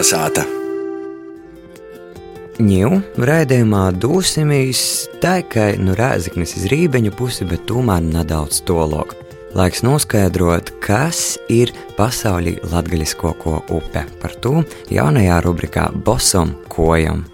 Kalnasāta. 0.00 0.46
Ņū 2.56 2.88
raidījumā 3.20 3.82
dūsimīs 4.00 4.82
tā, 5.20 5.42
ka 5.44 5.66
nu 5.76 5.92
rēziknis 5.92 6.54
iz 6.56 6.62
rībeņu 6.72 7.10
pusi, 7.18 7.44
bet 7.44 7.66
tomēr 7.68 8.00
nedaudz 8.06 8.62
tolok. 8.64 9.12
Laiks 9.52 9.84
noskaidrot, 9.84 10.70
kas 10.80 11.36
ir 11.52 11.74
pasaulī 11.98 12.54
latgaļisko 12.72 13.32
ko 13.42 13.58
upe. 13.76 14.06
Par 14.22 14.36
to 14.40 14.62
jaunajā 14.88 15.36
rubrikā 15.44 15.90
Bosam 15.92 16.54
kojam. 16.72 17.26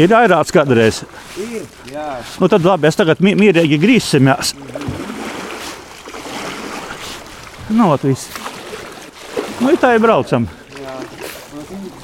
Ir 0.00 0.16
airāts 0.16 0.54
kādreiz. 0.54 1.02
Ir, 1.44 1.68
jā. 1.92 2.08
Nu 2.40 2.48
tad 2.48 2.64
labi, 2.64 2.88
es 2.88 2.96
tagad 2.96 3.20
mi 3.20 3.36
mierīgi 3.36 3.82
grīsimies. 3.84 4.56
Nu, 7.68 7.90
ot 7.90 8.08
viss. 8.08 8.43
Nu, 9.64 9.74
tā 9.80 9.94
ir 9.96 10.02
braucam. 10.04 10.46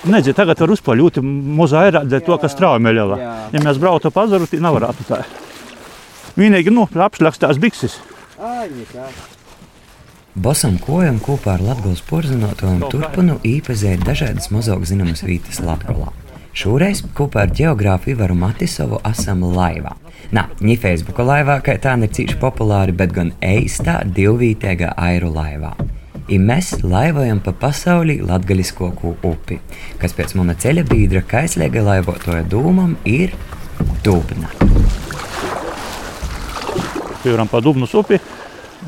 Nezinu, 0.01 0.33
tagad 0.33 0.61
var 0.63 0.71
uzpaļūt 0.73 1.19
mūsu 1.21 1.77
airāt 1.77 2.09
dēļ 2.09 2.23
to, 2.25 2.39
kas. 2.41 2.55
Jā. 2.57 3.35
Ja 3.53 3.61
mēs 3.61 3.81
brautu 3.83 4.13
pazaru, 4.15 4.49
tad 4.49 4.63
nevarētu 4.65 5.05
tā. 5.09 5.21
Vienīgi, 6.41 6.73
nu, 6.73 6.87
apšļakstās 6.89 7.61
bikses. 7.61 7.99
Ai, 8.41 8.71
nekā. 8.73 9.11
Bosam 10.41 10.79
kojam 10.81 11.19
kopā 11.21 11.59
ar 11.59 11.65
Latvijas 11.67 12.01
porcelāniem 12.07 12.87
turpinu 12.89 13.37
īpazīt 13.45 14.07
dažādas 14.07 14.49
mazāk 14.55 14.87
zināmas 14.89 15.25
vietas 15.27 15.61
Latvijā. 15.61 16.09
Šoreiz 16.57 17.03
kopā 17.19 17.45
ar 17.45 17.53
geogrāfu 17.55 18.15
Ivaru 18.15 18.39
Matisovu 18.39 19.03
esam 19.11 19.43
laivā. 19.53 19.97
Nā, 20.33 20.47
ne 20.63 20.79
Facebook 20.81 21.21
laivā, 21.27 21.61
kā 21.67 21.77
tā 21.83 21.97
ir 21.99 22.15
cīši 22.17 22.39
populāra, 22.41 22.95
bet 22.95 23.13
gan 23.13 23.35
eistā 23.43 24.01
divvītēgā 24.07 24.95
airu 24.97 25.35
laivā. 25.35 25.75
I 26.31 26.37
mēs 26.39 26.77
laivojam 26.87 27.41
pa 27.43 27.51
pasauli 27.59 28.21
latgaļisko 28.23 28.93
upi, 29.27 29.57
kas 29.99 30.13
pēc 30.15 30.37
mana 30.39 30.55
ceļa 30.55 30.85
biedra 30.87 31.25
kaislīga 31.27 31.83
laivotoja 31.83 32.45
dūmam 32.47 32.93
ir 33.03 33.35
Dubna. 34.05 34.53
Piemēram, 37.25 37.51
pa 37.51 37.59
Dubnas 37.65 37.97
upi. 37.99 38.21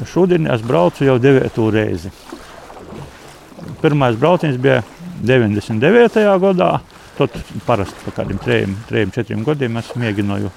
Šodien 0.09 0.47
es 0.55 0.63
braucu 0.63 1.03
jau 1.09 1.19
devīto 1.19 1.67
reizi. 1.75 2.15
Pirmais 3.83 4.15
brauciens 4.23 4.63
bija 4.63 4.85
99. 5.27 6.23
gadā. 6.47 6.71
Tad 7.19 7.43
parasti 7.67 8.07
pa 8.07 8.21
kādiem 8.23 8.39
trim, 8.87 9.11
četriem 9.13 9.43
gadiem 9.45 9.83
es 9.83 9.91
mēģināju 9.99 10.55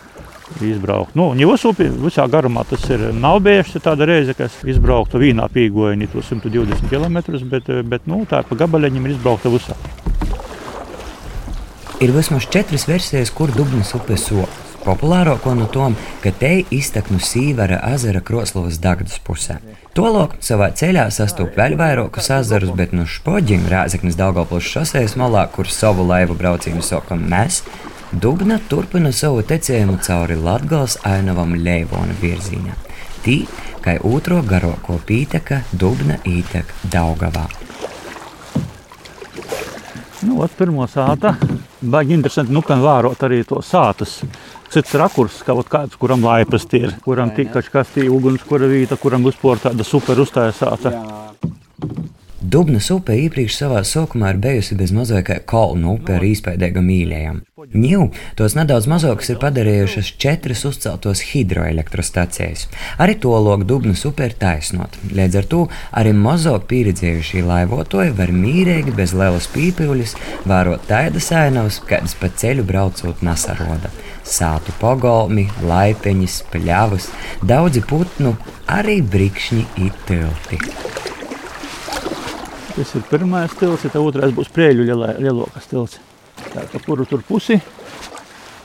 izbraukt. 0.62 1.16
Nu, 1.18 1.32
Ņūs 1.38 1.66
upi 1.70 1.88
visā 2.06 2.28
garumā 2.32 2.66
tas 2.70 2.84
ir 2.94 3.08
nav 3.14 3.42
bijusi 3.46 3.82
tāda 3.84 4.08
reize, 4.10 4.36
ka 4.38 4.50
es 4.50 4.58
izbrauktu 4.68 5.22
vienā 5.22 5.48
pīgojienī 5.52 6.10
tos 6.12 6.30
120 6.32 6.90
km, 6.92 7.22
bet, 7.52 7.72
bet 7.90 8.10
nu, 8.10 8.24
tā 8.30 8.44
pa 8.48 8.60
gabaleņiem 8.66 9.10
ir 9.10 9.16
izbraukta 9.18 9.54
visā. 9.54 9.78
Ir 12.04 12.12
vismaz 12.12 12.50
četras 12.52 12.88
versijas, 12.90 13.32
kur 13.32 13.54
Dubnas 13.56 13.94
upe 13.96 14.18
sokas. 14.20 14.66
Populārāko 14.86 15.56
no 15.58 15.66
tām, 15.66 15.96
ka 16.22 16.30
te 16.30 16.60
iztek 16.74 17.08
no 17.10 17.18
Sīvara 17.18 17.80
ezera 17.96 18.20
Kroslovas 18.22 18.78
Dagdas 18.84 19.18
pusē. 19.26 19.56
Tolok 19.98 20.36
savā 20.46 20.68
ceļā 20.78 21.08
sastopas 21.16 21.58
vēl 21.58 21.78
vairākus 21.80 22.30
ezerus, 22.36 22.74
bet 22.78 22.94
no 22.94 23.08
Špoģiem 23.10 23.66
Rāzaknes 23.72 24.20
Daugavpils 24.20 24.68
šosejas 24.76 25.18
malā, 25.18 25.48
kur 25.56 25.72
savu 25.74 26.06
laivu 26.06 26.38
braucienu 26.38 26.86
sokam 26.86 27.26
mēs, 27.32 27.64
Dubna 28.16 28.56
turpina 28.70 29.10
savu 29.12 29.42
tecējumu 29.44 29.98
cauri 30.06 30.38
Latgals 30.40 30.94
ainavam 31.04 31.52
Leivona 31.60 32.14
virzienā. 32.22 32.76
Tī, 33.26 33.42
kā 33.84 33.98
otro 34.08 34.38
garāko 34.46 34.96
pīteka, 35.04 35.58
Dubna 35.76 36.16
ītek 36.24 36.72
Daugavā. 36.94 37.44
Nu, 40.24 40.38
ot, 40.46 40.56
pirmo 40.56 40.88
sāta. 40.88 41.34
Baigi 41.82 42.16
interesanti, 42.16 42.56
nu, 42.56 42.64
kā 42.64 42.78
vērot 42.80 43.28
arī 43.28 43.42
to 43.50 43.60
sātas. 43.66 44.22
Cits 44.72 44.96
rakurs, 45.02 45.42
kaut 45.44 45.68
kāds, 45.74 46.00
kuram 46.00 46.24
laipas 46.24 46.70
ir, 46.78 46.96
kuram 47.04 47.36
tik 47.36 47.52
kas 47.52 47.92
tī 47.98 48.08
ugunskura 48.08 48.72
vīta, 48.72 48.96
kuram 49.02 49.28
uzpor 49.28 49.60
tāda 49.66 49.84
super 49.84 50.24
uztaisāta. 50.24 50.96
Jā. 50.96 51.55
Dubnas 52.46 52.92
upe 52.94 53.16
iepriekš 53.18 53.56
savā 53.58 53.80
sākumā 53.88 54.36
ir 54.36 54.38
bijusi 54.44 54.76
bez 54.78 54.92
mazāk 54.94 55.24
kā 55.32 55.36
kolnu 55.50 55.96
upe 55.96 56.14
ar 56.14 56.24
īspējīgām 56.28 56.86
mīļajām. 56.86 57.40
Ņū 57.74 58.02
tos 58.38 58.54
nedaudz 58.54 58.86
mazākus 58.92 59.32
ir 59.34 59.40
padarījušas 59.42 60.12
četras 60.22 60.62
uzceltos 60.70 61.24
hidroelektrostacijas. 61.32 62.68
Arī 63.02 63.16
to 63.24 63.32
loku 63.34 63.66
Dubnas 63.66 64.06
upe 64.06 64.28
ir 64.30 64.36
taisnot. 64.38 64.94
Līdz 65.18 65.40
ar 65.42 65.50
to 65.54 65.64
arī 66.02 66.14
mazāk 66.20 66.68
pieredzējušie 66.70 67.42
laivotoji 67.48 68.14
var 68.20 68.36
mīrīgi 68.36 68.94
bez 68.94 69.16
lielas 69.18 69.50
pīpīļas 69.56 70.14
vērot 70.46 70.86
tādas 70.92 71.32
ainavas, 71.34 71.82
kādas 71.90 72.14
pa 72.20 72.30
ceļu 72.30 72.68
braucot 72.70 73.26
nesaroda. 73.26 73.90
Sātu 74.22 74.76
pogolmi, 74.78 75.48
laipeņas, 75.66 76.44
pļavas, 76.54 77.10
daudzi 77.42 77.82
putnu, 77.90 78.38
arī 78.70 79.02
brikšņi 79.02 79.66
ir 79.88 79.98
tilti. 80.06 80.62
Tas 82.76 82.96
ir 82.98 83.04
pirmais 83.08 83.52
stils, 83.56 83.86
tad 83.88 84.02
otrais 84.04 84.34
būs 84.36 84.50
prēļu 84.52 84.84
lielākais 84.86 85.64
stils. 85.64 86.00
Tā 86.52 86.66
pa 86.72 86.82
kuru 86.84 87.06
tur 87.08 87.22
pusi. 87.24 87.62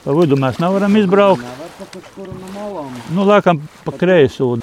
Pa 0.03 0.15
vidu 0.17 0.35
mēs 0.39 0.59
nevaram 0.59 0.95
izbraukt. 0.99 1.45
Nevar 1.45 1.69
pa 1.77 1.87
kaut 1.93 2.09
kuru 2.15 2.33
no 2.35 2.51
malām. 2.55 2.95
Nu, 3.15 3.23
laikam 3.29 3.61
pa 3.85 3.93
kreiso. 3.95 4.55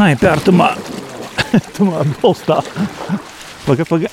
Nē, 0.00 0.08
pērtumā. 0.22 0.72
Tumā 1.76 2.02
bolstā. 2.18 2.58
Paga, 3.66 3.86
paga. 3.86 4.10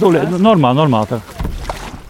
Dulē, 0.00 0.26
normāli, 0.34 0.82
normāli. 0.82 1.14
Tā. 1.14 1.33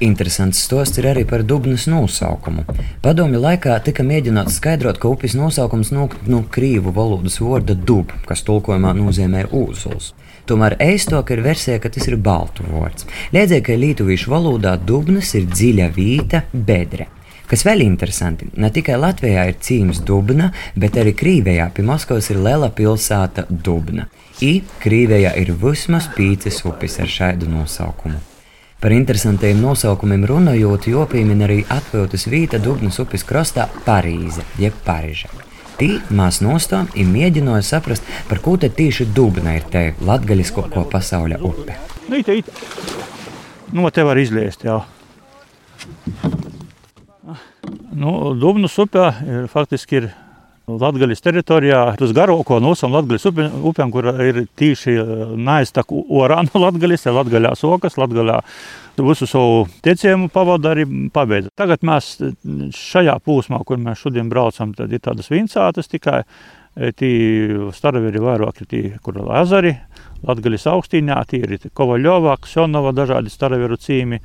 Interesants 0.03 0.59
stosts 0.67 0.99
ir 0.99 1.07
arī 1.07 1.23
par 1.29 1.45
Dubnas 1.47 1.87
nosaukumu. 1.87 2.65
Padomju 3.03 3.39
laikā 3.39 3.77
tika 3.87 4.03
mēģināts 4.03 4.59
skaidrot, 4.59 4.99
ka 4.99 5.13
upes 5.13 5.37
nosaukums 5.39 5.93
nāk 5.95 6.17
no 6.27 6.43
krīvu 6.57 6.91
valodas 6.97 7.39
vārda 7.39 7.77
dub, 7.79 8.11
kas 8.27 8.43
tulkojumā 8.47 8.91
nozīmē 8.99 9.47
ūzuls. 9.55 10.13
Tomēr 10.51 10.77
eistāk 10.83 11.31
ir 11.33 11.45
versija, 11.47 11.79
ka 11.81 11.89
tas 11.95 12.09
ir 12.11 12.19
baltu 12.21 12.67
vārds. 12.69 13.07
Liedzēja, 13.33 13.65
ka 13.65 13.79
lietuviešu 13.81 14.35
valodā 14.35 14.75
dubnas 14.77 15.31
ir 15.39 15.47
dziļa 15.49 15.89
vīta 15.95 16.43
bedre. 16.53 17.09
Kas 17.47 17.63
vēl 17.63 17.85
interesanti, 17.85 18.49
ne 18.57 18.71
tikai 18.73 18.97
Latvijā 18.99 19.47
ir 19.51 19.59
cīņas 19.63 20.03
Dubna, 20.09 20.51
bet 20.81 20.97
arī 20.99 21.13
Krīvijā 21.15 21.69
pie 21.77 21.85
Maskavas 21.87 22.31
ir 22.33 22.41
liela 22.43 22.73
pilsēta 22.73 23.47
Dubna. 23.49 24.09
I 24.43 24.57
Krīvijā 24.83 25.37
ir 25.39 25.55
vismaz 25.61 26.09
pīcis 26.17 26.65
upes 26.67 26.99
ar 27.05 27.13
šādu 27.21 27.53
nosaukumu. 27.53 28.34
Par 28.85 28.93
interesantiem 28.93 29.63
nosaukumiem 29.65 30.27
runājot, 30.29 30.91
jopīmin 30.93 31.41
arī 31.47 31.63
atpūtas 31.73 32.27
vīta 32.29 32.59
Dubnas 32.61 32.99
upes 33.01 33.23
krastā 33.25 33.65
Parīze, 33.87 34.43
jeb 34.61 34.75
Parīža. 34.85 35.31
Tī 35.79 35.87
mēs 36.13 36.43
nostājām 36.45 36.91
un 36.93 37.15
mēģinājām 37.15 37.65
saprast, 37.65 38.05
par 38.29 38.43
ko 38.45 38.59
tad 38.61 38.75
tieši 38.77 39.07
Dubna 39.17 39.55
ir 39.57 39.65
te 39.73 39.87
latgaļisko 40.05 40.67
ko 40.75 40.85
pasaules 40.93 41.41
upe. 41.41 41.79
Nu, 42.11 42.21
it, 42.21 42.29
it. 42.29 42.53
Nu, 43.73 43.89
te 43.89 44.05
var 44.05 44.21
izliest 44.21 44.69
jau. 44.69 44.83
Nu, 47.97 48.35
Dubnas 48.37 48.77
upē 48.85 49.07
ir, 49.25 49.49
faktiski 49.49 50.03
ir 50.03 50.13
Latvijas 50.65 51.21
teritorijā, 51.21 51.81
tas 52.01 52.13
garāko 52.17 52.57
no 52.63 52.71
visām 52.73 52.95
Latvijas 52.95 53.27
upēm, 53.29 53.91
kur 53.93 54.07
ir 54.25 54.47
tīši 54.57 54.95
naiztak 55.37 55.93
orā 55.93 56.39
no 56.47 56.63
Latvijas, 56.63 57.05
ir 57.05 57.13
Latvijas 57.13 57.65
okas, 57.69 57.99
Latvijas 58.01 58.41
visu 58.97 59.29
savu 59.29 59.67
tecienu 59.85 60.31
pavadu 60.33 60.71
arī 60.71 60.87
pabeidza. 61.13 61.53
Tagad 61.59 61.85
mēs 61.85 62.15
šajā 62.79 63.19
plūsmā, 63.27 63.61
kur 63.69 63.83
mēs 63.83 64.01
šodien 64.07 64.31
braucam, 64.33 64.73
tad 64.73 64.93
ir 64.93 65.05
tādas 65.05 65.29
vincātas 65.33 65.91
tikai. 65.93 66.23
Tī 66.75 67.09
staraveri 67.71 68.19
vairāk 68.19 68.65
ir 68.65 68.67
tī, 68.67 68.79
kur 68.99 69.21
ir 69.21 69.29
ezeri, 69.39 69.77
Latvijas 70.27 70.65
augstīņā, 70.73 71.21
tī 71.31 71.45
ir 71.45 71.69
Kovaļovā, 71.71 72.35
Ksionova, 72.43 72.91
dažādi 72.97 73.31
staraveru 73.31 73.79
cīmi. 73.79 74.19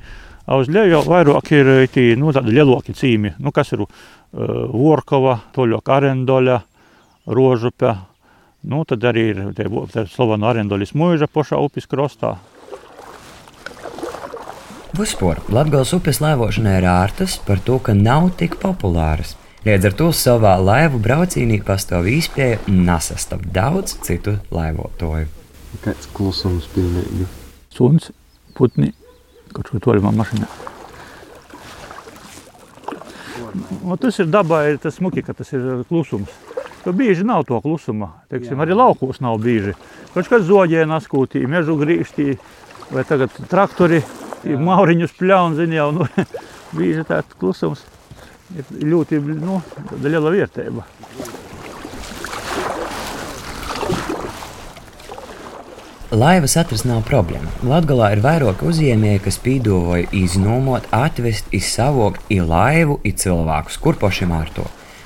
A 0.50 0.58
uz 0.58 0.66
leju 0.66 0.96
jau 0.96 1.00
vairāk 1.06 1.52
ir 1.54 1.68
tī, 1.94 2.08
nu, 2.18 2.32
tādi 2.34 2.56
lielāki 2.56 2.94
cīmi, 2.98 3.36
nu, 3.38 3.52
kas 3.54 3.70
ir 3.76 3.84
uh, 3.84 3.90
Vorkova, 4.74 5.36
Toļok 5.54 5.90
Arendoļa, 5.94 6.56
Rožupe. 7.30 7.92
Nu, 8.66 8.82
tad 8.84 9.06
arī 9.06 9.28
ir 9.30 9.42
tie, 9.56 9.68
tie 9.92 10.04
Slovana 10.10 10.50
Arendoļas 10.50 10.90
mūža 10.98 11.30
pošā 11.30 11.60
upes 11.62 11.86
krostā. 11.86 12.34
Vispār 14.98 15.38
Latvijas 15.54 15.94
upes 15.94 16.18
laivošanai 16.18 16.74
ir 16.80 16.88
ārtas 16.90 17.38
par 17.46 17.62
to, 17.62 17.78
ka 17.78 17.94
nav 17.94 18.32
tik 18.40 18.58
populāras. 18.58 19.36
Līdz 19.62 19.86
ar 19.86 19.94
to 19.96 20.08
savā 20.16 20.56
laivu 20.58 20.98
braucienī 21.04 21.60
pastāv 21.62 22.10
īspēja 22.10 22.58
nesastapt 22.66 23.52
daudz 23.54 23.94
citu 24.02 24.40
laivotoju. 24.50 25.30
Kāds 25.84 26.10
klusums 26.16 26.66
pilnīgi. 26.74 27.28
Suns, 27.70 28.10
putni, 28.58 28.90
kaut 29.54 29.70
kur 29.70 29.82
toļumā 29.86 30.12
mašīnā. 30.16 30.48
O, 33.82 33.96
tas 33.98 34.20
ir 34.22 34.30
dabā, 34.30 34.62
ir 34.70 34.78
tas 34.82 34.98
smuki, 35.00 35.24
ka 35.26 35.34
tas 35.34 35.50
ir 35.56 35.84
klusums. 35.88 36.30
Jo 36.84 36.94
bieži 36.96 37.26
nav 37.26 37.44
to 37.48 37.58
klusuma. 37.60 38.12
Teiksim, 38.30 38.56
Jā. 38.56 38.64
arī 38.64 38.76
laukos 38.78 39.20
nav 39.20 39.40
bieži. 39.42 39.74
Kaut 40.14 40.30
kā 40.30 40.40
zoģē 40.44 40.86
naskūtī, 40.88 41.42
mežu 41.50 41.76
grīžtī, 41.80 42.34
vai 42.90 43.04
tagad 43.08 43.34
traktori, 43.50 44.00
mauriņus 44.44 45.16
pļaunziņā 45.18 45.80
jau, 45.80 45.90
nu, 45.98 46.08
bieži 46.78 47.04
tāds 47.08 47.36
klusums 47.40 47.84
ir 48.56 48.70
ļoti, 48.92 49.20
nu, 49.38 49.60
liela 50.02 50.32
vērtība. 50.32 50.86
Laivas 56.10 56.56
atrast 56.58 56.82
nav 56.90 57.04
problēma. 57.06 57.52
Latvijā 57.62 58.08
ir 58.16 58.20
vairāk 58.24 58.64
uzņēmēji, 58.66 59.20
kas 59.22 59.36
pīdāvoja 59.44 60.08
iznūmot, 60.18 60.88
atvest, 60.90 61.46
izsavokt 61.54 62.32
i 62.34 62.40
laivu, 62.42 62.96
i 63.06 63.12
cilvēkus, 63.14 63.76
kur 63.78 63.94
pašiem 64.00 64.32
ar 64.34 64.50
to. 64.56 64.64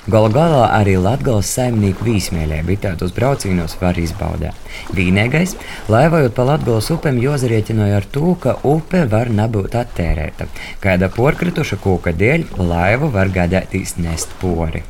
Galu 0.09 0.31
galā 0.33 0.63
arī 0.73 0.95
Latvijas 0.97 1.51
saimnieku 1.53 2.07
vīsmēlē 2.07 2.63
bitētos 2.65 3.13
braucienos 3.13 3.77
var 3.77 3.99
izbaudīt. 4.01 4.57
Vienīgais, 4.97 5.53
laivojot 5.93 6.33
pa 6.33 6.47
Latvijas 6.49 6.89
upēm, 6.97 7.21
jozarieķinoja 7.21 8.01
ar 8.01 8.09
to, 8.17 8.33
ka 8.41 8.57
upe 8.65 9.05
var 9.11 9.29
nebūt 9.29 9.77
attērēta. 9.77 10.49
Kāda 10.81 11.11
porkrituša 11.13 11.77
kūka 11.85 12.17
dēļ 12.17 12.49
laivu 12.65 13.13
var 13.13 13.29
gadētīs 13.33 13.99
nest 14.01 14.33
pori. 14.41 14.81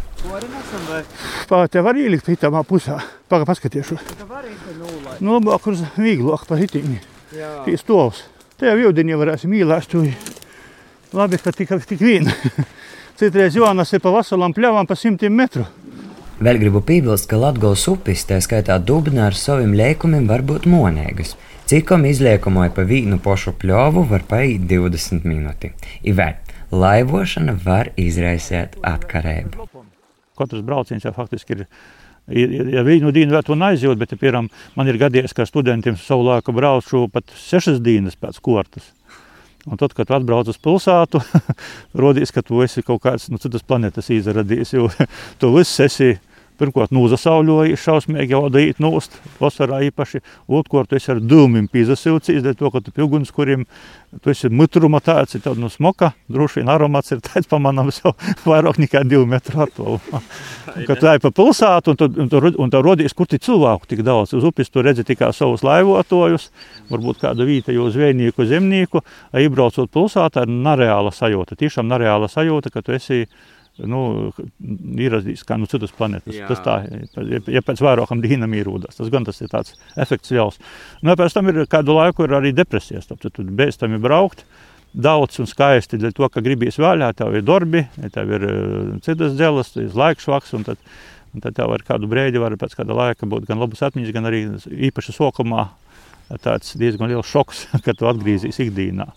Pār 1.51 1.67
te 1.67 1.83
var 1.83 1.99
ielikt 1.99 2.31
pusē. 2.71 3.01
Paskatiešu. 3.27 3.99
Tā 4.15 4.31
var 4.31 4.47
īsti 4.47 4.79
nulai. 4.79 4.94
Nu, 5.23 5.37
labāk 5.37 5.67
uz 5.71 5.83
vieglāk 5.97 6.47
pa 6.49 6.57
hitīni. 6.59 6.99
Jā. 7.35 7.51
Tī 7.65 7.77
stovs. 7.79 8.23
Te 8.59 8.69
jau 8.69 8.77
jūdiņi 8.85 9.17
varēsim 9.19 9.53
ielēst. 9.55 9.95
Labi, 11.15 11.39
ka 11.39 11.53
tikai 11.55 11.79
tik 11.83 12.01
viena. 12.03 12.33
Citreiz 13.19 13.55
Jonas 13.55 13.93
ir 13.95 14.01
pa 14.03 14.11
vasaram 14.11 14.53
pļāvām 14.55 14.87
pa 14.87 14.97
simtiem 14.99 15.35
metru. 15.35 15.63
Vēl 16.43 16.59
gribu 16.59 16.81
piebilst, 16.83 17.29
ka 17.31 17.39
Latvijas 17.39 17.85
upes, 17.87 18.25
tā 18.27 18.41
skaitā 18.43 18.75
dubna 18.83 19.29
ar 19.29 19.37
saviem 19.39 19.71
liekumiem, 19.77 20.25
var 20.27 20.43
būt 20.43 20.67
monēgas. 20.67 21.37
Cikom 21.65 22.03
izliekamai 22.09 22.67
pa 22.75 22.83
vīnu 22.83 23.21
pošu 23.23 23.55
pļovu 23.61 24.03
var 24.09 24.25
paiet 24.27 24.67
20 24.67 25.23
minūti. 25.25 25.71
Ivēr, 26.11 26.35
laivošana 26.75 27.55
var 27.63 27.93
izraisīt 27.95 28.75
atkarību. 28.83 29.69
Katrs 30.35 30.65
brauciens 30.67 31.07
jau 31.07 31.15
faktiski 31.15 31.55
ir. 31.55 31.63
Ja 32.25 32.81
vienu 32.85 33.11
dienu 33.13 33.35
vēl 33.35 33.43
to 33.45 33.57
neaizjūt, 33.59 33.99
bet, 34.01 34.15
ja, 34.15 34.17
piemēram, 34.17 34.47
man 34.73 34.87
ir 34.89 34.97
gadījies, 34.97 35.33
ka 35.37 35.45
studentiem 35.45 35.97
savu 36.01 36.25
laiku 36.25 36.55
braucu 36.57 37.03
pat 37.13 37.29
sešas 37.37 37.77
dienas 37.85 38.17
pēc 38.17 38.39
kortas. 38.41 38.87
Un 39.65 39.77
tad, 39.81 39.93
kad 39.97 40.09
atbrauc 40.13 40.49
uz 40.49 40.57
pilsētu, 40.61 41.21
rodīs, 42.03 42.33
ka 42.33 42.41
tu 42.45 42.63
esi 42.65 42.81
kaut 42.85 43.03
kāds 43.05 43.29
no 43.33 43.41
citas 43.41 43.65
planētas 43.65 44.09
izradījis. 44.13 44.73
Jo 44.77 44.89
tu 45.41 45.53
viss 45.53 45.81
esi 45.85 46.15
pirmkārt 46.59 46.93
nozasauļojis, 46.95 47.81
šausmīgi 47.81 48.35
jau 48.35 48.45
dīt 48.53 48.81
nost, 48.83 49.17
vasarā 49.41 49.81
īpaši. 49.89 50.21
Otrkārt, 50.47 50.91
tu 50.91 50.99
esi 50.99 51.11
ar 51.13 51.21
dūmiem 51.23 51.67
pīzasilcīs, 51.71 52.43
dēļ 52.45 52.57
to, 52.59 52.71
ka 52.73 52.81
tu 52.85 52.93
pilguns, 52.95 53.33
kuriem 53.35 53.65
tu 54.23 54.31
esi 54.31 54.49
mutruma 54.49 55.01
tāds, 55.03 55.35
ir 55.35 55.43
tad 55.43 55.59
no 55.59 55.69
smoka, 55.71 56.13
droši 56.31 56.61
vien 56.61 56.71
aromāts 56.71 57.11
ir 57.15 57.21
tāds 57.25 57.49
pamanāms 57.51 57.99
jau 58.03 58.13
vairāk 58.45 58.79
nekā 58.83 59.03
divu 59.07 59.27
metru 59.29 59.65
attālumā. 59.65 60.21
Kad 60.87 61.01
tu 61.01 61.09
ej 61.11 61.21
pa 61.23 61.31
pilsētu, 61.35 61.93
un, 61.93 61.99
tu, 61.99 62.09
un, 62.23 62.31
tu, 62.31 62.53
un 62.63 62.73
tev 62.73 62.85
rodīs, 62.85 63.15
kur 63.15 63.29
tik 63.29 63.43
cilvēku 63.45 63.91
tik 63.91 64.03
daudz. 64.07 64.35
Uz 64.37 64.47
upes 64.47 64.71
tu 64.71 64.83
redzi 64.85 65.05
tikai 65.07 65.31
savus 65.35 65.63
laivotājus, 65.65 66.49
varbūt 66.91 67.21
kādu 67.23 67.47
vietējo 67.47 67.89
zvejnieku, 67.93 68.47
zemnieku. 68.49 69.03
Iebraucot 69.35 69.91
pilsētā, 69.91 70.45
ir 70.45 70.55
nereāla 70.65 71.13
sajūta. 71.15 71.57
Tiešām 71.59 71.89
nereāla 71.91 72.31
sajūta, 72.31 72.71
ka 72.73 72.83
tu 72.85 72.95
esi 72.95 73.25
nu, 73.83 74.01
ieradies 74.99 75.43
kā 75.47 75.57
no 75.59 75.67
citas 75.69 75.93
planētas. 75.95 76.35
Jā. 76.37 76.47
Tas 76.51 76.61
tā, 76.63 76.75
ja, 77.27 77.41
ja 77.57 77.63
pēc 77.65 77.81
vairākām 77.83 78.21
dienām 78.23 78.53
ierodas, 78.55 78.97
tas 78.99 79.11
gan 79.13 79.27
tas 79.27 79.41
ir 79.43 79.51
tāds 79.51 79.75
efekts 79.99 80.31
liels. 80.31 80.59
Nu, 81.03 81.15
pēc 81.19 81.35
tam 81.35 81.51
ir 81.51 81.65
kādu 81.71 81.97
laiku 81.97 82.25
ir 82.25 82.37
arī 82.39 82.53
depresijas, 82.55 83.09
tad 83.11 83.25
tu 83.25 83.45
bēstami 83.45 83.99
braukt. 84.01 84.45
Daudz 84.95 85.41
un 85.43 85.49
skaisti, 85.51 85.99
dēļ 85.99 86.13
to, 86.15 86.27
ka 86.31 86.39
gribīs 86.39 86.77
vēlā, 86.79 87.09
tev 87.19 87.33
ir 87.35 87.43
darbi, 87.43 87.81
tev 88.15 88.29
ir 88.37 88.45
uh, 88.47 88.93
citas 89.03 89.33
dzelas, 89.35 89.73
ir 89.75 89.91
laiks 89.91 90.29
vaks, 90.31 90.53
un 90.55 90.63
tad, 90.63 90.79
un 91.35 91.43
tad 91.43 91.57
tev 91.57 91.73
ar 91.75 91.83
kādu 91.83 92.07
brīdi 92.07 92.39
var 92.39 92.55
pēc 92.61 92.77
kāda 92.79 92.95
laika 92.95 93.27
būt 93.27 93.49
gan 93.49 93.59
labas 93.59 93.83
atmiņas, 93.83 94.15
gan 94.15 94.31
arī 94.31 94.45
īpaši 94.87 95.17
sokumā 95.17 95.67
tāds 96.47 96.77
diezgan 96.79 97.11
liels 97.11 97.27
šoks, 97.27 97.67
kad 97.85 97.99
tu 97.99 98.07
atgriezīsies 98.07 98.69
ikdienā. 98.69 99.11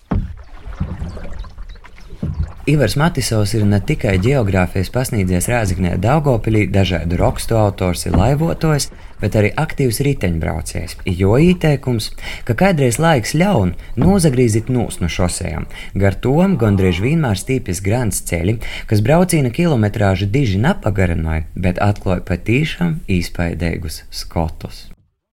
Ivars 2.68 2.96
Matisovs 3.00 3.54
ir 3.56 3.62
ne 3.64 3.78
tikai 3.80 4.18
geogrāfijas 4.20 4.90
pasniedzējs 4.92 5.46
Rāzaknē 5.48 5.94
Daugopilī, 6.04 6.66
dažādu 6.68 7.16
rakstu 7.16 7.56
autors 7.56 8.02
ir 8.04 8.12
laivotājs, 8.12 8.90
bet 9.22 9.38
arī 9.40 9.54
aktīvs 9.62 10.02
riteņbraucējs. 10.04 10.98
Jo 11.08 11.38
ieteikums, 11.40 12.10
ka 12.44 12.58
kādreiz 12.60 12.98
laiks 13.00 13.32
ļaun, 13.40 13.72
nozagrīzit 13.96 14.68
nūs 14.68 15.00
no 15.00 15.08
šosejām. 15.08 15.64
Gar 15.96 16.20
tom 16.20 16.58
gandrīz 16.60 17.00
vienmēr 17.00 17.40
stīpjas 17.40 17.80
grants 17.88 18.20
ceļi, 18.28 18.58
kas 18.90 19.04
braucīna 19.08 19.48
kilometrāžu 19.48 20.28
diži 20.28 20.60
napagarinoja, 20.60 21.48
bet 21.56 21.80
atklāja 21.80 22.26
patīšām 22.28 22.98
īspaidīgus 23.08 24.02
skotus. 24.12 24.90